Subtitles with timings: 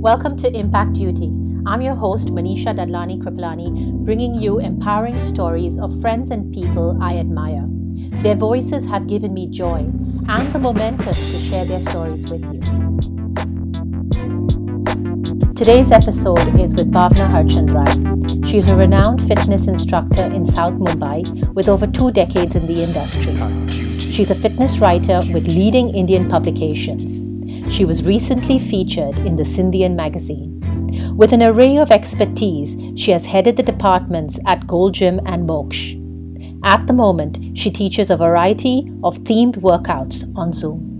[0.00, 1.30] Welcome to Impact Duty.
[1.66, 7.18] I'm your host, Manisha Dadlani Kripalani, bringing you empowering stories of friends and people I
[7.18, 7.66] admire.
[8.22, 9.80] Their voices have given me joy
[10.26, 12.60] and the momentum to share their stories with you.
[15.52, 18.46] Today's episode is with Bhavna Harchandrai.
[18.48, 23.34] She's a renowned fitness instructor in South Mumbai with over two decades in the industry.
[24.10, 27.29] She's a fitness writer with leading Indian publications.
[27.70, 30.58] She was recently featured in the Scindian magazine.
[31.16, 35.94] With an array of expertise, she has headed the departments at Gold Gym and Moksh.
[36.64, 40.90] At the moment, she teaches a variety of themed workouts on Zoom.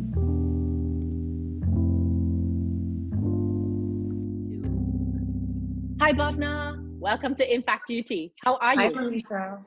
[6.01, 6.79] Hi, Bhavna.
[7.01, 8.33] Welcome to Impact Duty.
[8.45, 8.81] How are you?
[8.81, 9.59] Hi, Manisha.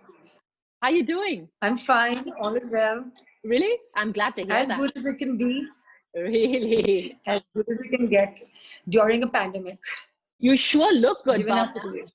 [0.81, 1.49] How are you doing?
[1.61, 2.31] I'm fine.
[2.39, 3.03] All is well.
[3.43, 3.77] Really?
[3.93, 4.79] I'm glad to hear as that.
[4.79, 5.67] good as it can be.
[6.15, 7.19] Really?
[7.25, 8.41] As good as you can get
[8.89, 9.79] during a pandemic.
[10.39, 12.07] You sure look good, Given our Bhavna.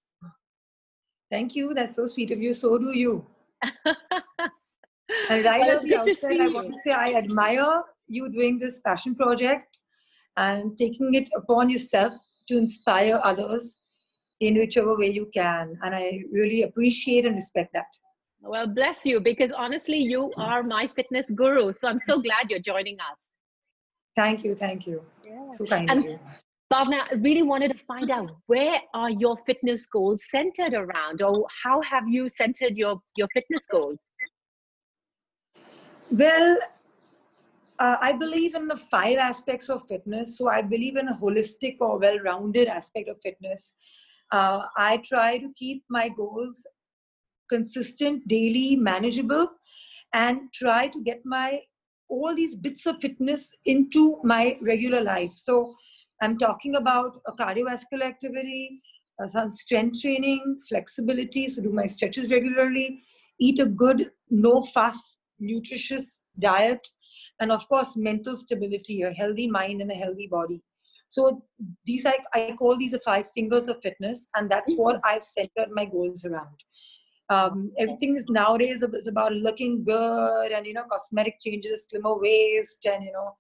[1.30, 1.74] Thank you.
[1.74, 2.54] That's so sweet of you.
[2.54, 3.26] So do you.
[5.30, 8.78] And right Well, at the outset, I want to say I admire you doing this
[8.80, 9.80] passion project
[10.36, 12.12] and taking it upon yourself
[12.48, 13.76] to inspire others
[14.40, 15.78] in whichever way you can.
[15.82, 17.86] And I really appreciate and respect that.
[18.40, 21.72] Well, bless you, because honestly, you are my fitness guru.
[21.72, 23.16] So I'm so glad you're joining us.
[24.18, 24.54] Thank you.
[24.56, 25.02] Thank you.
[25.24, 25.52] Yeah.
[25.52, 26.18] So kind And- of you.
[26.72, 31.46] Bhavna, I really wanted to find out where are your fitness goals centered around, or
[31.64, 33.98] how have you centered your, your fitness goals?
[36.10, 36.58] Well,
[37.78, 40.36] uh, I believe in the five aspects of fitness.
[40.36, 43.72] So I believe in a holistic or well rounded aspect of fitness.
[44.30, 46.66] Uh, I try to keep my goals
[47.48, 49.48] consistent, daily, manageable,
[50.12, 51.60] and try to get my
[52.08, 55.32] all these bits of fitness into my regular life.
[55.36, 55.74] So
[56.20, 58.82] I'm talking about a cardiovascular activity,
[59.22, 63.02] uh, some strength training, flexibility, so do my stretches regularly,
[63.38, 66.86] eat a good, no fuss, nutritious diet,
[67.40, 70.62] and of course, mental stability, a healthy mind and a healthy body.
[71.10, 71.42] So
[71.86, 75.70] these I, I call these the five fingers of fitness, and that's what I've centered
[75.70, 76.56] my goals around.
[77.30, 82.86] Um, everything is nowadays is about looking good and you know cosmetic changes, slimmer waist,
[82.86, 83.36] and you know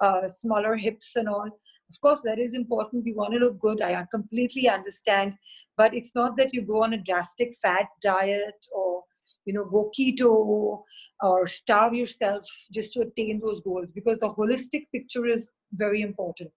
[0.00, 1.46] uh, smaller hips and all.
[1.46, 3.04] Of course, that is important.
[3.04, 3.82] We want to look good.
[3.82, 5.34] I completely understand,
[5.76, 9.02] but it's not that you go on a drastic fat diet or
[9.44, 10.82] you know go keto
[11.22, 16.52] or starve yourself just to attain those goals because the holistic picture is very important.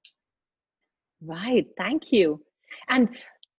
[1.22, 2.42] Right, thank you.
[2.90, 3.10] And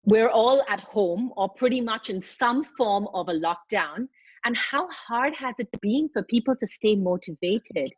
[0.04, 4.08] we're all at home or pretty much in some form of a lockdown.
[4.44, 7.92] And how hard has it been for people to stay motivated?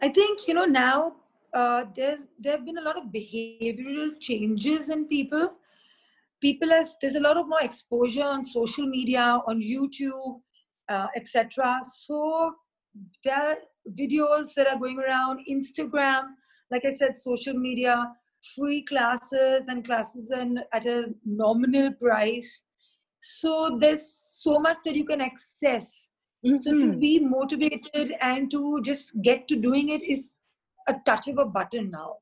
[0.00, 1.16] I think you know now
[1.52, 5.54] uh, there's there have been a lot of behavioral changes in people.
[6.40, 10.40] People has there's a lot of more exposure on social media, on YouTube,
[10.88, 11.80] uh, etc.
[11.84, 12.54] So
[13.24, 13.56] there are
[13.98, 16.24] videos that are going around Instagram.
[16.70, 18.06] Like I said, social media,
[18.54, 22.62] free classes and classes and at a nominal price.
[23.20, 26.08] So there's so much that you can access
[26.44, 27.00] so to Mhm.
[27.00, 30.36] be motivated and to just get to doing it is
[30.86, 32.18] a touch of a button now.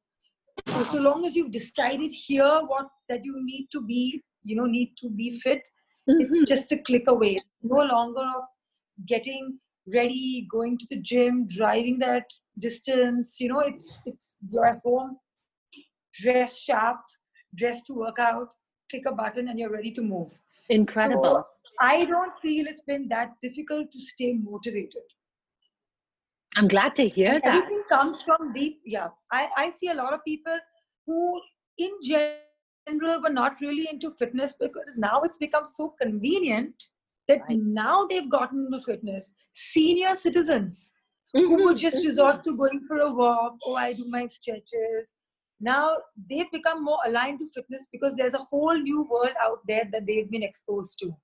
[0.69, 4.67] So, so long as you've decided here what that you need to be, you know,
[4.67, 5.63] need to be fit,
[6.07, 6.47] it's Mhm.
[6.49, 7.39] just a click away.
[7.63, 8.45] No longer of
[9.07, 13.39] getting ready, going to the gym, driving that distance.
[13.41, 15.19] You know, it's it's you're at home,
[16.23, 16.99] dress sharp,
[17.55, 18.49] dress to work out,
[18.91, 20.33] click a button, and you're ready to move.
[20.69, 21.23] Incredible.
[21.23, 21.47] So
[21.81, 25.03] I don't feel it's been that difficult to stay motivated.
[26.57, 27.65] I'm glad to hear And that.
[27.65, 28.81] everything comes from deep.
[28.85, 30.59] Yeah, I, I see a lot of people
[31.07, 31.41] who,
[31.79, 36.83] in general, were not really into fitness because now it's become so convenient
[37.29, 37.59] that Right.
[37.59, 39.35] now they've gotten into fitness.
[39.53, 40.93] Senior citizens
[41.35, 42.07] who would Mhm, just mhm.
[42.07, 43.57] resort to going for a walk.
[43.67, 45.13] Oh, I do my stretches.
[45.61, 45.97] Now
[46.29, 50.07] they've become more aligned to fitness because there's a whole new world out there that
[50.07, 51.17] they've been exposed to,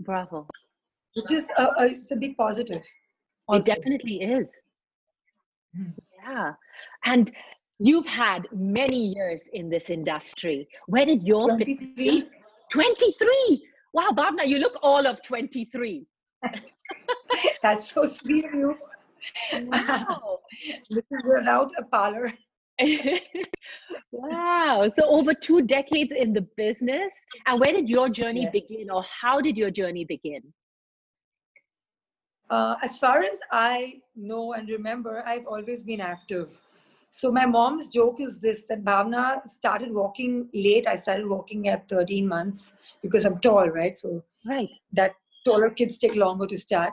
[0.00, 0.46] Bravo.
[1.14, 2.82] which is a, a, it's a big positive.
[3.50, 4.46] It definitely is.
[5.76, 5.92] Mhm.
[6.16, 6.52] Yeah.
[7.04, 7.30] And
[7.78, 10.66] you've had many years in this industry.
[10.86, 12.28] Where did your 23.
[12.70, 13.68] 23?
[13.92, 16.06] Wow, Bhavna, you look all of 23.
[17.62, 18.78] That's so sweet of you.
[19.54, 20.40] Wow.
[20.90, 22.32] This is without a parlor.
[24.12, 24.90] wow.
[24.96, 27.12] So over two decades in the business.
[27.46, 28.50] And where did your journey Yeah.
[28.50, 30.42] begin or how did your journey begin?
[32.50, 36.48] Uh, as far as I know and remember, I've always been active.
[37.10, 40.86] So my mom's joke is this: that Bhavna started walking late.
[40.86, 42.72] I started walking at 13 months
[43.02, 43.96] because I'm tall, right?
[43.96, 44.68] So right.
[44.92, 45.12] that
[45.44, 46.92] taller kids take longer to start.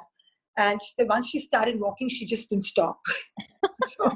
[0.58, 3.00] And she said once she started walking, she just didn't stop.
[3.88, 4.12] so,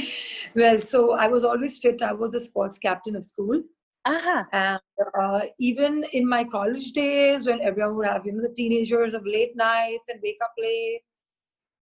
[0.54, 2.02] well, so I was always fit.
[2.02, 3.62] I was a sports captain of school.
[4.04, 4.44] Uh-huh.
[4.52, 4.80] And
[5.20, 9.26] uh, even in my college days, when everyone would have, you know, the teenagers of
[9.26, 11.00] late nights and wake up late,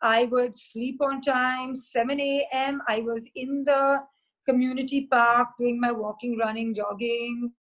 [0.02, 2.82] I would sleep on time, 7 a.m.
[2.88, 4.02] I was in the
[4.48, 7.52] community park doing my walking, running, jogging,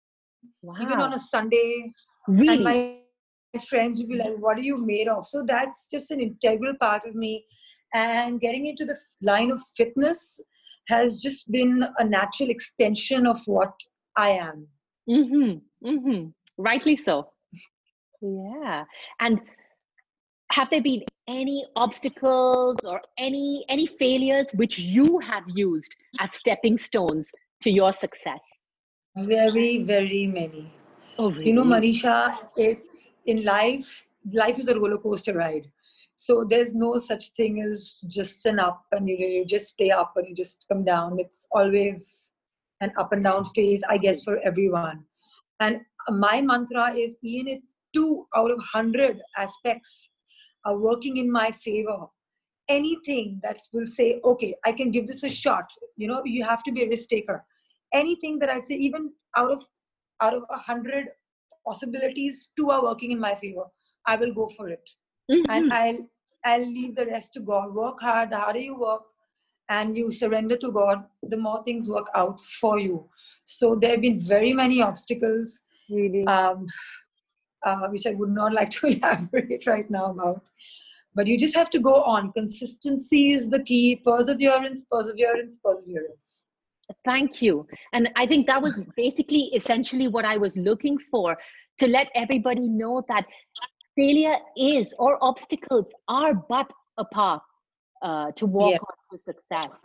[0.61, 0.75] wow.
[0.81, 1.91] even on a Sunday.
[2.27, 2.53] really?
[2.53, 5.25] And my friends would be like, What are you made of?
[5.25, 7.45] So that's just an integral part of me.
[7.95, 10.41] And getting into the line of fitness
[10.89, 13.71] has just been a natural extension of what
[14.17, 14.67] I am.
[15.09, 15.87] Mm-hmm.
[15.87, 16.27] Mm-hmm.
[16.57, 17.29] Rightly so.
[18.21, 18.83] Yeah.
[19.21, 19.39] And
[20.51, 26.77] have there been any obstacles or any any failures which you have used as stepping
[26.77, 27.29] stones
[27.61, 28.43] to your success?
[29.15, 30.69] Very, very many.
[31.17, 31.47] Oh, really?
[31.47, 35.71] You know, Manisha, it's in life, life is a roller coaster ride.
[36.15, 40.13] So there's no such thing as just an up and you, you just stay up
[40.15, 41.19] and you just come down.
[41.19, 42.31] It's always
[42.81, 45.03] an up and down phase, I guess, for everyone.
[45.59, 47.61] And my mantra is even if
[47.93, 50.09] two out of 100 aspects
[50.65, 52.05] are working in my favor,
[52.69, 55.65] anything that will say, okay, I can give this a shot,
[55.95, 57.45] you know, you have to be a risk taker.
[57.93, 59.63] Anything that I say, even out of
[60.21, 61.07] out of a hundred
[61.67, 63.65] possibilities, two are working in my favor.
[64.07, 64.89] I will go for it,
[65.29, 66.09] And I'll
[66.45, 67.73] I'll leave the rest to God.
[67.73, 68.31] Work hard.
[68.31, 69.03] The harder you work,
[69.69, 73.09] and you surrender to God, the more things work out for you.
[73.45, 76.25] So there have been very many obstacles, really.
[76.25, 76.67] um,
[77.63, 80.41] uh, which I would not like to elaborate right now about.
[81.15, 82.31] But you just have to go on.
[82.33, 83.95] Consistency is the key.
[83.95, 86.45] Perseverance, perseverance, perseverance.
[87.03, 87.65] Thank you.
[87.93, 91.37] And I think that was basically essentially what I was looking for
[91.79, 93.25] to let everybody know that
[93.95, 97.41] failure is or obstacles are but a path
[98.01, 98.77] uh, to walk Yeah.
[98.77, 99.81] on to success.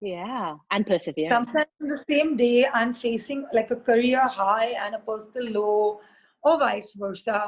[0.00, 0.56] Yeah.
[0.70, 1.32] And perseverance.
[1.32, 6.00] sometimes in the same day i'm facing like a career high and a personal low
[6.42, 7.38] or vice versa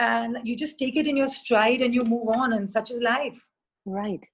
[0.00, 3.00] and you just take it in your stride and you move on and such is
[3.00, 3.38] life
[3.86, 4.24] right.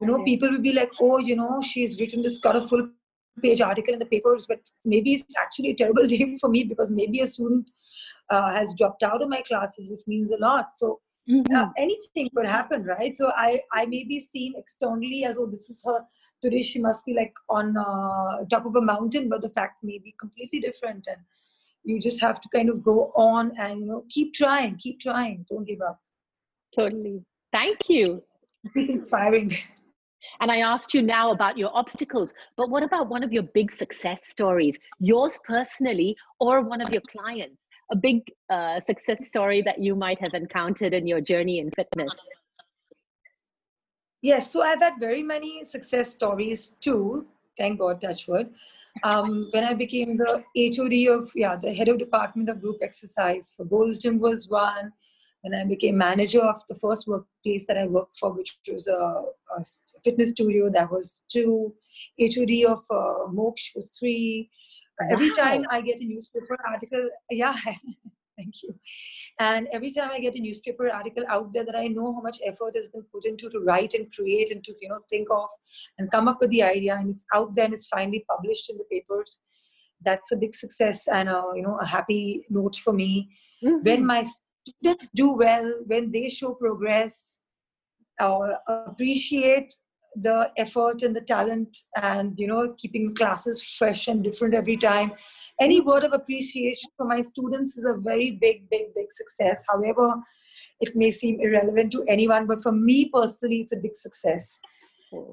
[0.00, 0.24] you know Okay.
[0.30, 2.88] people will be like oh you know she's written this colorful
[3.42, 6.90] page article in the papers but maybe it's actually a terrible day for me because
[7.02, 7.68] maybe a student
[8.30, 11.54] uh, has dropped out of my classes which means a lot so Mhm.
[11.56, 15.70] uh, anything could happen right so i i may be seen externally as oh this
[15.70, 16.00] is her
[16.42, 19.98] today she must be like on uh, top of a mountain but the fact may
[19.98, 21.22] be completely different and
[21.84, 25.46] you just have to kind of go on and you know keep trying keep trying
[25.48, 25.98] don't give up
[26.76, 27.22] Totally.
[27.52, 28.22] Thank you.
[28.74, 29.52] inspiring
[30.40, 33.74] And I asked you now about your obstacles, but what about one of your big
[33.76, 37.58] success stories, yours personally or one of your clients?
[37.92, 42.12] A big uh, success story that you might have encountered in your journey in fitness.
[44.24, 47.26] yes so i've had very many success stories too
[47.58, 48.52] thank god touchwood
[49.02, 53.52] um, when i became the hod of yeah the head of department of group exercise
[53.56, 54.92] for gold's gym was one.
[55.42, 59.02] When i became manager of the first workplace that i worked for which was a,
[59.56, 59.64] a
[60.04, 61.74] fitness studio that was two.
[62.18, 64.48] Hod of uh, moksha was three
[65.10, 67.54] every time i get a newspaper article yeah
[68.36, 68.74] thank you.
[69.38, 72.38] And every time i get a newspaper article out there that i know how much
[72.44, 75.46] effort has been put into to write and create and to you know think of
[75.98, 78.76] and come up with the idea and it's out there and it's finally published in
[78.76, 79.38] the papers
[80.04, 83.28] that's a big success and a you know a happy note for me.
[83.60, 84.06] When Mhm.
[84.06, 84.24] my
[84.68, 87.40] students do well when they show progress
[88.20, 89.74] uh, appreciate
[90.16, 95.12] the effort and the talent and you know keeping classes fresh and different every time.
[95.60, 99.62] Any word of appreciation for my students is a very big big big success.
[99.68, 100.14] However
[100.80, 104.58] it may seem irrelevant to anyone but for me personally it's a big success.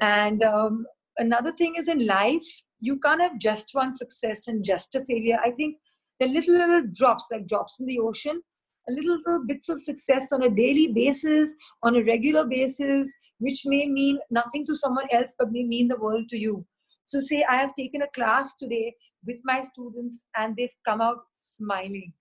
[0.01, 0.85] And um,
[1.17, 2.45] another thing is in life,
[2.79, 5.37] you can't have just one success and just a failure.
[5.43, 5.77] I think
[6.19, 8.41] the little, little drops, like drops in the ocean,
[8.89, 13.87] little, little bits of success on a daily basis, on a regular basis, which may
[13.87, 16.65] mean nothing to someone else, but may mean the world to you.
[17.05, 18.95] So, say I have taken a class today
[19.25, 22.13] with my students and they've come out smiling.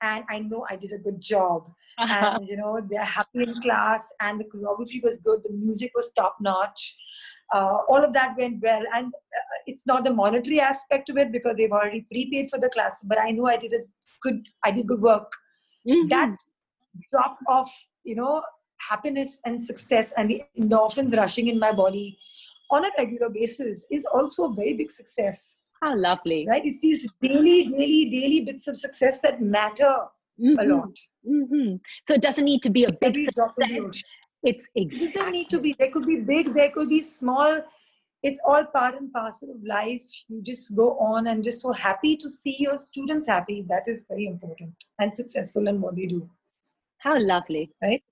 [0.00, 4.06] And I know I did a good job and you know they're happy in class
[4.20, 6.96] and the choreography was good the music was top notch
[7.54, 11.32] uh, all of that went well and uh, it's not the monetary aspect of it
[11.32, 13.80] because they've already prepaid for the class but i know i did a
[14.22, 15.32] good i did good work
[15.86, 16.08] Mhm.
[16.10, 16.36] that
[17.12, 17.68] drop of
[18.04, 18.42] you know
[18.88, 22.18] happiness and success and the endorphins rushing in my body
[22.70, 25.56] on a regular basis is also a very big success.
[25.82, 26.46] How lovely.
[26.46, 26.62] Right?
[26.64, 29.96] It's these daily, daily, daily bits of success that matter
[30.40, 30.58] mm-hmm.
[30.58, 30.98] a lot.
[31.26, 31.76] Mm-hmm.
[32.06, 34.02] So it doesn't need to be a big Every success.
[34.42, 35.06] It's exactly.
[35.06, 35.74] It doesn't need to be.
[35.78, 37.60] There could be big, there could be small.
[38.22, 40.02] It's all part and parcel of life.
[40.28, 43.64] You just go on and just so happy to see your students happy.
[43.68, 46.28] That is very important and successful in what they do.
[46.98, 47.70] How lovely.
[47.80, 48.02] Right?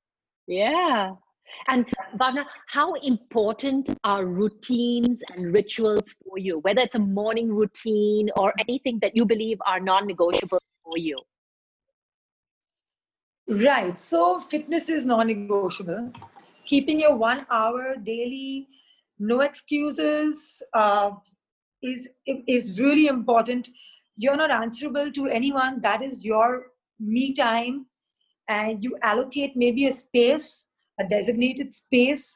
[0.47, 1.15] Yeah.
[1.69, 1.87] And
[2.17, 8.53] Bhavna, how important are routines and rituals for you, whether it's a morning routine or
[8.59, 11.21] anything that you believe are non negotiable for you?
[13.49, 14.01] Right.
[14.01, 16.13] So, fitness is non negotiable.
[16.65, 18.69] Keeping your one hour daily,
[19.19, 21.11] no excuses, uh,
[21.83, 23.69] is, is really important.
[24.17, 25.81] You're not answerable to anyone.
[25.81, 26.67] That is your
[26.99, 27.87] me time.
[28.49, 30.67] And you allocate maybe a space
[30.99, 32.35] a designated space,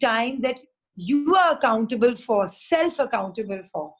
[0.00, 0.60] time that
[0.96, 3.92] you are accountable for, self accountable for,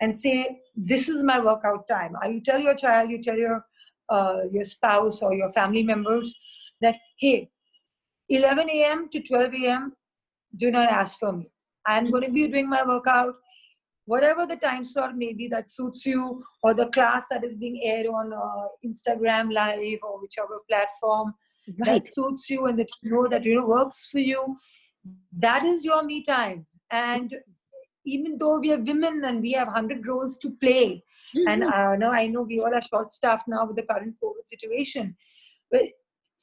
[0.00, 2.14] and say, This is my workout time.
[2.24, 3.64] You tell your child, you tell your,
[4.08, 6.34] uh, your spouse or your family members
[6.80, 7.50] that, Hey,
[8.28, 9.08] 11 a.m.
[9.12, 9.95] to 12 a.m.,
[10.56, 11.50] do not ask for me.
[11.86, 13.34] I'm going to be doing my workout.
[14.06, 17.80] Whatever the time slot may be that suits you, or the class that is being
[17.84, 21.34] aired on uh, Instagram Live or whichever platform,
[21.78, 22.04] right.
[22.04, 24.56] that suits you and that you know that you know works for you
[25.38, 27.34] that is your me time and
[28.04, 31.02] even though we are women and we have 100 roles to play
[31.36, 31.48] mm-hmm.
[31.48, 34.46] and uh, now i know we all are short staffed now with the current covid
[34.46, 35.16] situation
[35.70, 35.82] but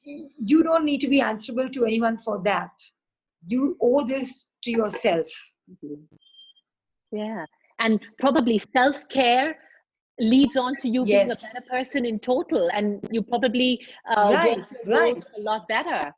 [0.04, 2.70] you don't need to be answerable to anyone for that
[3.46, 5.26] you owe this to yourself.
[7.12, 7.44] Yeah.
[7.78, 9.56] And probably self-care
[10.20, 11.26] leads on to you yes.
[11.26, 15.24] being a better person in total and you probably uh, right, right.
[15.36, 16.12] a lot better.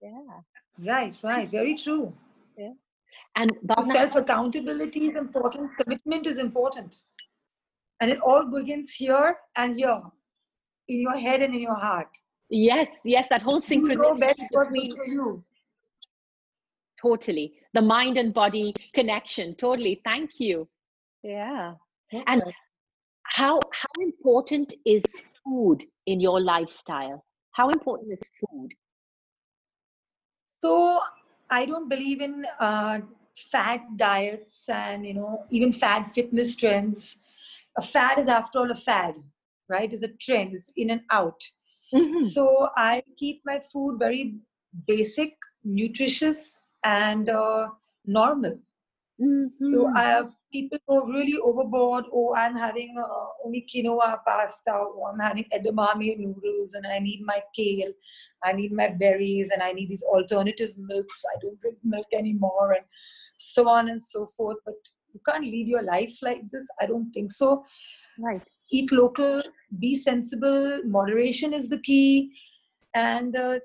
[0.00, 0.10] Yeah.
[0.78, 1.50] Right right.
[1.50, 2.12] Very true.
[2.56, 2.72] Yeah.
[3.34, 6.96] And self accountability is important commitment is important.
[8.00, 10.00] And it all begins here and here
[10.88, 12.08] in your head and in your heart.
[12.50, 15.44] Yes yes that whole synchronicity you know best between you
[17.06, 17.54] totally.
[17.74, 20.00] The mind and body connection totally.
[20.04, 20.68] Thank you.
[21.22, 21.74] Yeah.
[22.12, 22.54] That's and right
[23.26, 25.02] how how important is
[25.44, 27.24] food in your lifestyle?
[27.52, 28.70] How important is food?
[30.60, 31.00] So
[31.48, 32.98] i don't believe in uh,
[33.52, 37.16] fad diets and you know even fad fitness trends.
[37.78, 39.14] A fad is after all a fad
[39.68, 39.92] right?
[39.92, 40.54] Is a trend.
[40.54, 41.40] It's in and out.
[41.94, 42.24] Mm-hmm.
[42.34, 44.34] so i keep my food very
[44.88, 47.68] basic nutritious and uh,
[48.04, 48.58] normal
[49.20, 49.68] mm-hmm.
[49.68, 52.04] so i have people go really overboard.
[52.12, 57.22] Oh, I'm having uh, only quinoa pasta, or I'm having edamame noodles, and I need
[57.24, 57.92] my kale,
[58.44, 61.24] I need my berries, and I need these alternative milks.
[61.34, 62.84] I don't drink milk anymore, and
[63.38, 64.58] so on and so forth.
[64.64, 64.74] But
[65.12, 66.66] you can't lead your life like this.
[66.80, 67.64] I don't think so.
[68.18, 68.42] Right.
[68.70, 69.42] Eat local,
[69.78, 70.82] be sensible.
[70.84, 72.32] Moderation is the key,
[72.94, 73.58] and uh,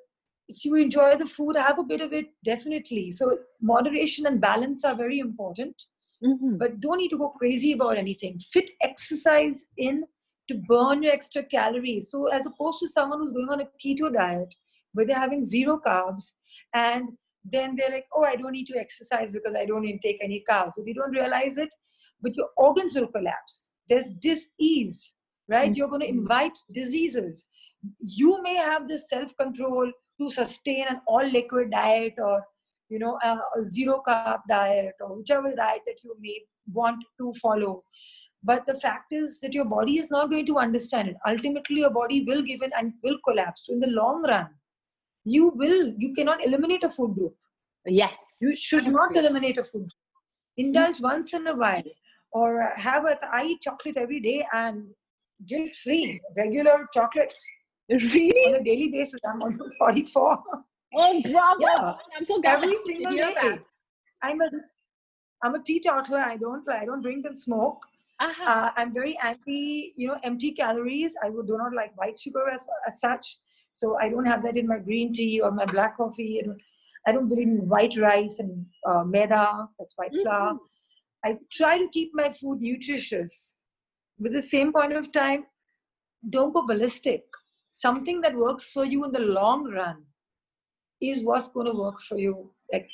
[0.51, 3.11] if you enjoy the food, have a bit of it definitely.
[3.11, 5.75] So moderation and balance are very important
[6.23, 6.57] mm-hmm.
[6.57, 8.39] but don't need to go crazy about anything.
[8.51, 10.03] Fit exercise in
[10.47, 12.09] to burn your extra calories.
[12.11, 14.53] So, as opposed to someone who's going on a keto diet
[14.93, 16.31] where they're having zero carbs
[16.73, 17.09] and
[17.43, 20.73] then they're like, oh, I don't need to exercise because I don't intake any carbs.
[20.77, 21.73] But you don't realize it,
[22.21, 23.69] but your organs will collapse.
[23.89, 25.13] There's disease,
[25.47, 25.69] right?
[25.69, 25.73] Mm-hmm.
[25.73, 27.45] You're going to invite diseases.
[27.99, 32.43] You may have the self control to sustain an all liquid diet or
[32.89, 36.39] you know a, a zero carb diet or whichever diet that you may
[36.71, 37.83] want to follow.
[38.43, 41.15] But the fact is that your body is not going to understand it.
[41.27, 43.63] Ultimately your body will give in and will collapse.
[43.65, 44.49] So in the long run
[45.23, 47.35] you will you cannot eliminate a food group.
[47.85, 48.15] Yes.
[48.39, 49.91] You should not eliminate a food group.
[50.57, 51.03] Indulge mm-hmm.
[51.03, 51.83] once in a while
[52.33, 54.85] or have a i eat chocolate every day and
[55.47, 57.33] guilt free regular chocolate
[57.89, 60.37] really on a daily basis i'm almost 44
[60.93, 61.61] Oh, bravo!
[61.61, 61.93] Yeah.
[62.17, 63.33] I'm so glad every single day.
[63.41, 63.59] That.
[64.21, 64.49] I'm a
[65.43, 66.19] I'm a teetotaler.
[66.19, 67.81] I don't I don't drink and smoke.
[68.19, 68.43] Uh-huh.
[68.45, 71.15] Uh, I'm very anti, you know, empty calories.
[71.23, 73.37] I do not like white sugar as, as such.
[73.71, 76.39] So I don't have that in my green tea or my black coffee.
[76.39, 76.61] I don't,
[77.07, 80.21] I don't believe in white rice and uh, maida, that's white mm-hmm.
[80.21, 80.59] flour.
[81.25, 83.53] I try to keep my food nutritious.
[84.19, 85.45] With the same point of time,
[86.29, 87.23] don't go ballistic.
[87.71, 90.03] Something that works for you in the long run
[91.01, 92.51] is what's going to work for you.
[92.71, 92.87] Like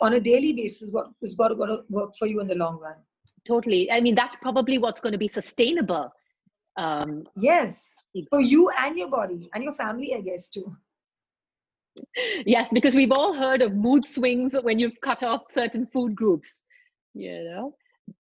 [0.00, 2.96] on a daily basis what is going to work for you in the long run.
[3.46, 3.90] Totally.
[3.90, 6.12] I mean that's probably what's going to be sustainable
[6.76, 7.94] um yes.
[8.30, 10.76] For you and your body and your family i guess too.
[12.44, 16.64] Yes, because we've all heard of mood swings when you've cut off certain food groups.
[17.14, 17.76] You know,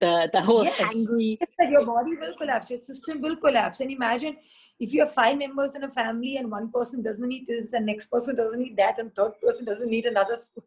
[0.00, 0.80] the the whole yes.
[0.80, 1.38] angry.
[1.40, 2.70] Yes, your body will collapse.
[2.70, 3.80] Your system will collapse.
[3.80, 4.36] And imagine
[4.78, 7.86] if you have five members in a family and one person doesn't eat this, and
[7.86, 10.64] next person doesn't eat that, and third person doesn't eat another food.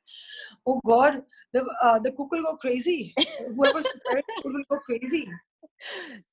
[0.66, 3.14] oh God, the uh, the cook will go crazy.
[3.54, 5.28] Whoever's preparing will go crazy.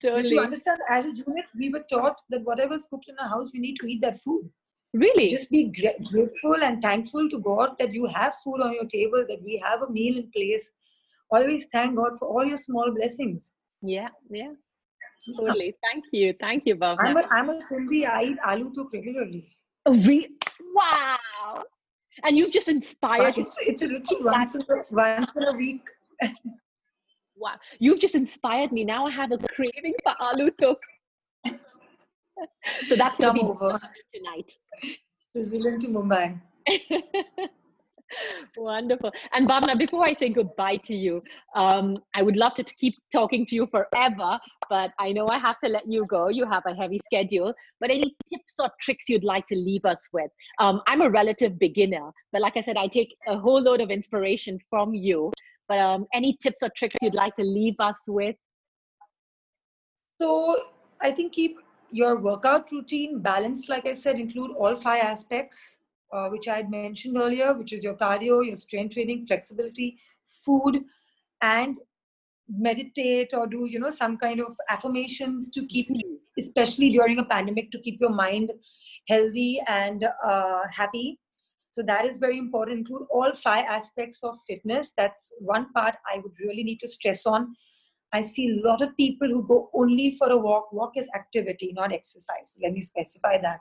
[0.02, 0.30] Totally.
[0.30, 3.60] You understand, as a unit, we were taught that whatever's cooked in a house, we
[3.60, 4.50] need to eat that food.
[4.94, 5.30] Really?
[5.30, 9.42] Just be grateful and thankful to God that you have food on your table, that
[9.44, 10.70] we have a meal in place.
[11.34, 13.54] Always thank God for all your small blessings.
[13.82, 14.52] Yeah, yeah.
[15.38, 15.74] Totally.
[15.82, 16.34] Thank you.
[16.40, 16.98] Thank you, Bhavna.
[17.00, 18.08] I'm a, I'm a Sindhi.
[18.08, 19.44] I eat aloo tuk regularly.
[19.88, 20.30] Oh, re-
[20.76, 21.64] wow.
[22.24, 23.38] And you've just inspired.
[23.38, 25.88] It's, it's a ritual once in a, once in a week.
[27.36, 27.56] wow.
[27.80, 28.84] You've just inspired me.
[28.84, 30.80] Now I have a craving for aloo tuk.
[32.88, 33.80] so that's Come over
[34.14, 34.52] tonight.
[35.32, 36.40] Switzerland to Mumbai.
[38.64, 39.12] Wonderful.
[39.34, 41.22] And Bhavna, before I say goodbye to you,
[41.54, 44.40] um, I would love to keep talking to you forever,
[44.70, 46.30] but I know I have to let you go.
[46.30, 47.54] You have a heavy schedule.
[47.82, 50.32] But any tips or tricks you'd like to leave us with?
[50.60, 53.92] Um, I'm a relative beginner, but like I said, I take a whole load of
[53.92, 55.34] inspiration from you.
[55.68, 58.38] But um, any tips or tricks you'd like to leave us with?
[60.22, 60.58] So
[61.02, 61.58] I think keep
[61.92, 65.76] your workout routine balanced, like I said, include all five aspects
[66.14, 70.80] uh, which I had mentioned earlier, which is your cardio, your strength training, flexibility, food,
[71.42, 71.78] and
[72.50, 75.88] meditate or do you know some kind of affirmations to keep
[76.38, 78.52] especially during a pandemic to keep your mind
[79.08, 81.20] healthy and uh, happy.
[81.72, 82.80] So that is very important.
[82.80, 84.94] Include all five aspects of fitness.
[84.98, 87.56] That's one part i would really need to stress on
[88.14, 90.72] I see a lot of people who go only for a walk.
[90.72, 92.56] Walk is activity, not exercise.
[92.62, 93.60] Let me specify that.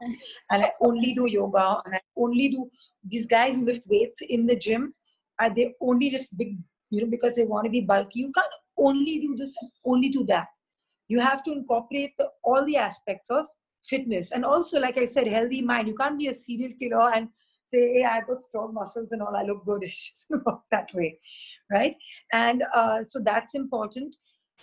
[0.50, 2.70] And I only do yoga and I only do
[3.02, 4.94] these guys who lift weights in the gym.
[5.40, 6.58] Uh, they only lift big,
[6.90, 8.20] you know, because they want to be bulky.
[8.20, 10.48] You can't only do this and only do that.
[11.08, 13.46] You have to incorporate the, all the aspects of
[13.82, 14.32] fitness.
[14.32, 15.88] And also, like I said, healthy mind.
[15.88, 17.28] You can't be a serial killer and
[17.64, 19.82] say, hey, I've got strong muscles and all, I look good.
[19.84, 21.18] It's not that way,
[21.70, 21.96] right?
[22.32, 24.14] And uh, so that's important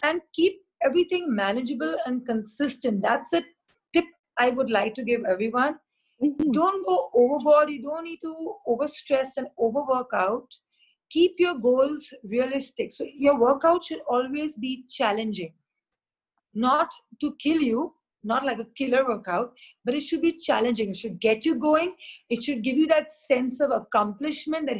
[0.03, 3.01] and keep everything manageable and consistent.
[3.01, 3.41] That's a
[3.93, 4.05] tip
[4.37, 5.75] I would like to give everyone.
[6.23, 6.51] Mm-hmm.
[6.51, 7.69] Don't go overboard.
[7.69, 10.47] You don't need to overstress and overwork out.
[11.09, 12.91] Keep your goals realistic.
[12.91, 15.53] So your workout should always be challenging,
[16.53, 16.89] not
[17.21, 19.53] to kill you, not like a killer workout,
[19.85, 20.89] but it should be challenging.
[20.89, 21.95] It should get you going.
[22.29, 24.77] It should give you that sense of accomplishment that,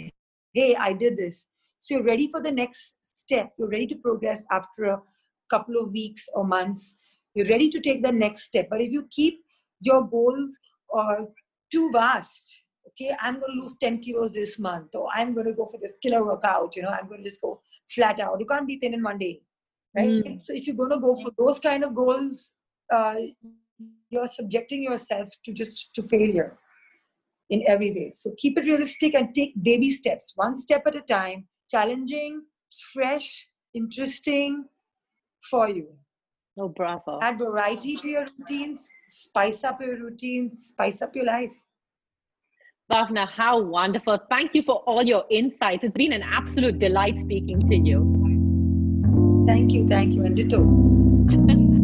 [0.53, 1.47] hey, I did this.
[1.81, 3.51] So you're ready for the next step.
[3.57, 5.01] You're ready to progress after a
[5.49, 6.97] couple of weeks or months.
[7.35, 8.67] You're ready to take the next step.
[8.69, 9.39] But if you keep
[9.81, 10.57] your goals
[10.95, 11.25] uh,
[11.71, 15.53] too vast, okay, I'm going to lose 10 kilos this month, or I'm going to
[15.53, 17.61] go for this killer workout, you know, I'm going to just go
[17.93, 18.39] flat out.
[18.39, 19.41] You can't be thin in one day,
[19.95, 20.09] right?
[20.09, 20.41] Mm.
[20.41, 22.51] So if you're going to go for those kind of goals,
[22.91, 23.15] uh,
[24.09, 26.57] you're subjecting yourself to just to failure
[27.49, 28.11] in every way.
[28.11, 32.43] So keep it realistic and take baby steps, one step at a time, challenging,
[32.93, 34.65] fresh, interesting
[35.49, 35.88] for you.
[36.58, 37.19] Oh, bravo.
[37.21, 41.51] Add variety to your routines, spice up your routines, spice up your life.
[42.91, 44.19] Bhavna, how wonderful.
[44.29, 45.84] Thank you for all your insights.
[45.84, 49.45] It's been an absolute delight speaking to you.
[49.47, 51.75] Thank you, thank you, and ditto.